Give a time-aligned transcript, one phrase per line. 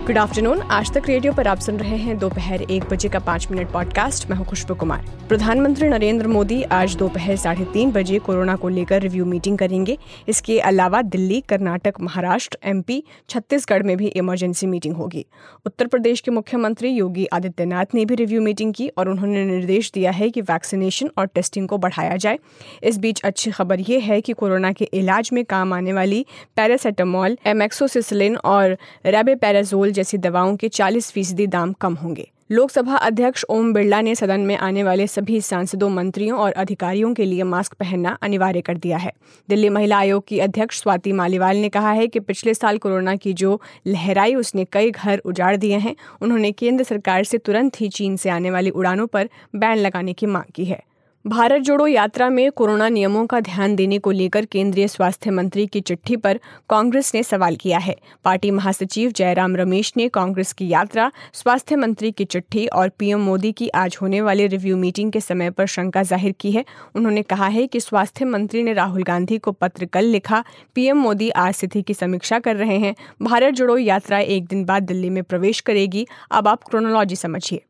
[0.00, 3.46] Good afternoon आज तक radio पर आप सुन रहे हैं दोपहर एक बजे का पाँच
[3.50, 8.54] मिनट पॉडकास्ट मैं हूँ खुशबू कुमार। प्रधानमंत्री नरेंद्र मोदी आज दोपहर साढ़े तीन बजे कोरोना
[8.56, 9.98] को लेकर रिव्यू मीटिंग करेंगे।
[10.28, 15.24] इसके अलावा दिल्ली, कर्नाटक, महाराष्ट्र एमपी छत्तीसगढ़ में भी इमरजेंसी मीटिंग होगी।
[15.66, 20.10] उत्तर प्रदेश के मुख्यमंत्री योगी आदित्यनाथ ने भी रिव्यू मीटिंग की और उन्होंने निर्देश दिया
[20.10, 22.38] है कि वैक्सीनेशन और टेस्टिंग को बढ़ाया जाए।
[22.82, 26.26] इस बीच अच्छी खबर यह है कि कोरोना के इलाज में काम आने वाली
[26.56, 28.76] पैरासीटामोल एमेक्सोसिसलिन और
[29.06, 34.40] रेबेपैराजोल जैसी दवाओं के 40 फ़ीसदी दाम कम होंगे। लोकसभा अध्यक्ष ओम बिरला ने सदन
[34.40, 38.96] में आने वाले सभी सांसदों, मंत्रियों और अधिकारियों के लिए मास्क पहनना अनिवार्य कर दिया
[38.96, 39.12] है।
[39.48, 43.32] दिल्ली महिला आयोग की अध्यक्ष स्वाति मालीवाल ने कहा है कि पिछले साल कोरोना की
[43.32, 48.16] जो लहराई, उसने कई घर उजाड़ दिए हैं। उन्होंने केंद्र सरकार से तुरंत ही चीन
[48.16, 50.89] से आने वाली उड़ानों पर बैन लगाने की मांग की है।
[51.24, 55.80] भारत जोड़ो यात्रा में कोरोना नियमों का ध्यान देने को लेकर केंद्रीय स्वास्थ्य मंत्री की
[55.80, 56.40] चिट्ठी पर
[56.70, 62.12] कांग्रेस ने सवाल किया है। पार्टी महासचिव जयराम रमेश ने कांग्रेस की यात्रा, स्वास्थ्य मंत्री
[62.12, 66.02] की चिट्ठी और पीएम मोदी की आज होने वाली रिव्यू मीटिंग के समय पर शंका
[66.02, 70.04] ज़ाहिर की है। उन्होंने कहा है कि स्वास्थ्य मंत्री ने राहुल गांधी को पत्र कल
[70.04, 74.64] लिखा, पीएम मोदी आज स्थिति की समीक्षा कर रहे हैं। भारत जोड़ो यात्रा एक दिन
[74.64, 77.62] बाद दिल्ली में प्रवेश करेगी। अब आप क्रोनोलॉजी समझिए।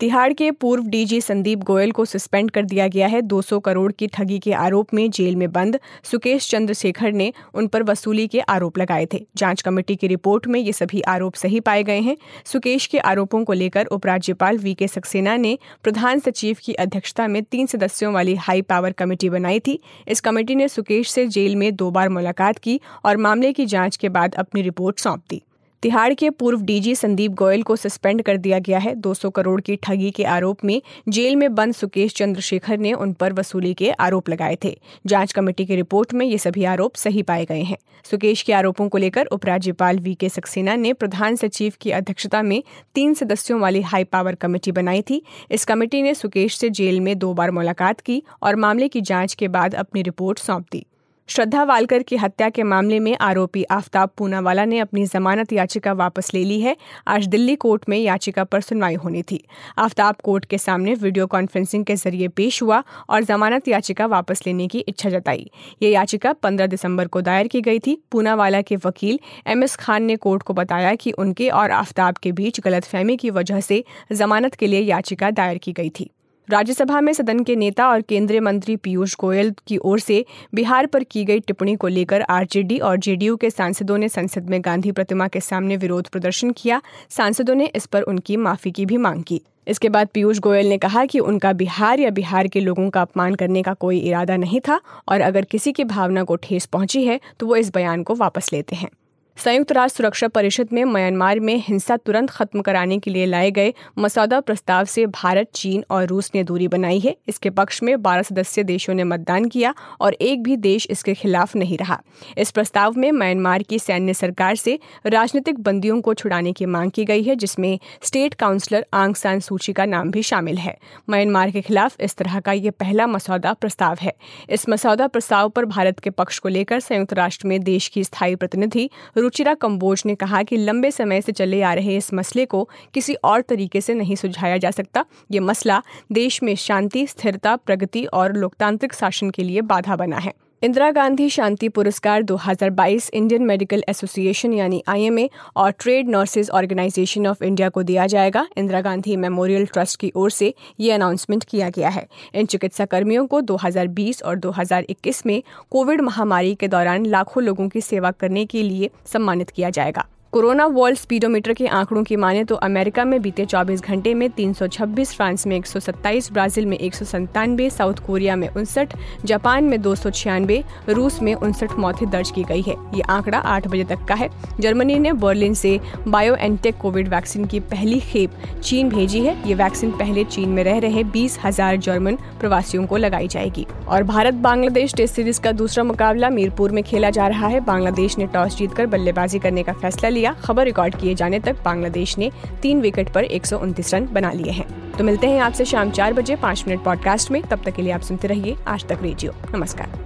[0.00, 4.06] तिहाड़ के पूर्व डीजी संदीप गोयल को सस्पेंड कर दिया गया है। 200 करोड़ की
[4.06, 8.78] ठगी के आरोप में जेल में बंद, सुकेश चंद्रशेखर ने उन पर वसूली के आरोप
[8.78, 12.86] लगाए थे। जाँच कमेटी की रिपोर्ट में ये सभी आरोप सही पाए गए हैं। सुकेश
[12.86, 17.66] के आरोपों को लेकर उपराज्यपाल वी के सक्सेना ने प्रधान सचिव की अध्यक्षता में तीन
[17.66, 21.90] सदस्यों वाली हाई पावर कमेटी बनाई थी। इस कमेटी ने सुकेश से जेल में दो
[21.90, 25.42] बार मुलाकात की और मामले की जाँच के बाद अपनी रिपोर्ट सौंप दी।
[25.82, 29.76] तिहाड़ के पूर्व डीजी संदीप गोयल को सस्पेंड कर दिया गया है। 200 करोड़ की
[29.76, 34.28] ठगी के आरोप में जेल में बंद सुकेश चंद्रशेखर ने उन पर वसूली के आरोप
[34.28, 37.76] लगाए थे। जाँच कमेटी की रिपोर्ट में ये सभी आरोप सही पाए गए हैं।
[38.10, 42.62] सुकेश के आरोपों को लेकर उपराज्यपाल वी के सक्सेना ने प्रधान सचिव की अध्यक्षता में
[42.94, 47.18] तीन सदस्यों वाली हाई पावर कमेटी बनाई थी। इस कमेटी ने सुकेश से जेल में
[47.18, 50.86] दो बार मुलाकात की और मामले की जाँच के बाद अपनी रिपोर्ट सौंप दी।
[51.28, 56.32] श्रद्धा वालकर की हत्या के मामले में आरोपी आफ्ताब पूनावाला ने अपनी जमानत याचिका वापस
[56.34, 56.76] ले ली है।
[57.08, 59.44] आज दिल्ली कोर्ट में याचिका पर सुनवाई होनी थी।
[59.78, 64.68] आफ्ताब कोर्ट के सामने वीडियो कॉन्फ्रेंसिंग के ज़रिए पेश हुआ और जमानत याचिका वापस लेने
[64.68, 65.50] की इच्छा जताई।
[65.82, 70.02] ये याचिका 15 दिसंबर को दायर की गई थी। पूनावाला के वकील एम एस खान
[70.02, 74.54] ने कोर्ट को बताया कि उनके और आफ्ताब के बीच गलतफहमी की वजह से जमानत
[74.54, 76.10] के लिए याचिका दायर की गई थी।
[76.48, 81.02] राज्यसभा में सदन के नेता और केंद्रीय मंत्री पीयूष गोयल की ओर से बिहार पर
[81.04, 85.26] की गई टिप्पणी को लेकर आरजेडी और जेडीयू के सांसदों ने संसद में गांधी प्रतिमा
[85.28, 89.40] के सामने विरोध प्रदर्शन किया। सांसदों ने इस पर उनकी माफ़ी की भी मांग की।
[89.66, 93.34] इसके बाद पीयूष गोयल ने कहा कि उनका बिहार या बिहार के लोगों का अपमान
[93.34, 97.20] करने का कोई इरादा नहीं था और अगर किसी की भावना को ठेस पहुँची है
[97.40, 98.88] तो वो इस बयान को वापस लेते हैं।
[99.38, 103.72] संयुक्त राष्ट्र सुरक्षा परिषद में म्यांमार में हिंसा तुरंत खत्म कराने के लिए लाए गए
[103.98, 108.22] मसौदा प्रस्ताव से भारत, चीन और रूस ने दूरी बनाई है। इसके पक्ष में बारह
[108.22, 112.00] सदस्य देशों ने मतदान किया और एक भी देश इसके खिलाफ नहीं रहा।
[112.38, 117.04] इस प्रस्ताव में म्यांमार की सैन्य सरकार से राजनीतिक बंदियों को छुड़ाने की मांग की
[117.04, 120.76] गई है, जिसमें स्टेट काउंसलर आंग सान सूची का नाम भी शामिल है।
[121.10, 124.14] म्यांमार के खिलाफ इस तरह का ये पहला मसौदा प्रस्ताव है।
[124.50, 128.34] इस मसौदा प्रस्ताव पर भारत के पक्ष को लेकर संयुक्त राष्ट्र में देश की स्थायी
[128.34, 128.88] प्रतिनिधि
[129.28, 132.62] रुचिरा कंबोज ने कहा कि लंबे समय से चले आ रहे इस मसले को
[132.94, 135.82] किसी और तरीके से नहीं सुलझाया जा सकता। ये मसला
[136.12, 140.32] देश में शांति, स्थिरता, प्रगति और लोकतांत्रिक शासन के लिए बाधा बना है।
[140.62, 147.44] इंदिरा गांधी शांति पुरस्कार 2022 इंडियन मेडिकल एसोसिएशन यानी आईएमए और Trained Nurses Organisation of
[147.44, 151.88] India को दिया जाएगा। इंदिरा गांधी मेमोरियल ट्रस्ट की ओर से ये अनाउंसमेंट किया गया
[151.88, 157.68] है। इन चिकित्सा कर्मियों को 2020 और 2021 में कोविड महामारी के दौरान लाखों लोगों
[157.68, 162.42] की सेवा करने के लिए सम्मानित किया जाएगा। कोरोना वर्ल्ड स्पीडोमीटर के आंकड़ों की माने
[162.44, 168.04] तो अमेरिका में बीते 24 घंटे में 326, फ्रांस में 127, ब्राज़ील में एक साउथ
[168.06, 168.94] कोरिया में उनसठ
[169.24, 173.38] जापान में दो सौ छियानवे रूस में उनसठ मौतें दर्ज की गई है। ये आंकड़ा
[173.46, 174.28] 8 बजे तक का है।
[174.60, 179.54] जर्मनी ने बर्लिन से बायो एनटेक कोविड वैक्सीन की पहली खेप चीन भेजी है। ये
[179.54, 184.34] वैक्सीन पहले चीन में रह रहे बीस हज़ार जर्मन प्रवासियों को लगाई जाएगी। और भारत
[184.44, 188.58] बांग्लादेश टेस्ट सीरीज़ का दूसरा मुकाबला मीरपुर में खेला जा रहा है। बांग्लादेश ने टॉस
[188.58, 192.30] जीतकर बल्लेबाजी करने का फैसला लिया, खबर रिकॉर्ड किए जाने तक बांग्लादेश ने
[192.62, 195.90] तीन विकेट पर एक सौ उनतीस रन बना लिए हैं। तो मिलते हैं आपसे शाम
[195.90, 198.98] चार बजे पाँच मिनट पॉडकास्ट में। तब तक के लिए आप सुनते रहिए आज तक
[199.02, 199.98] रेडियो। नमस्कार।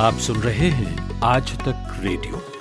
[0.00, 2.53] आप सुन रहे हैं आज तक रेडियो।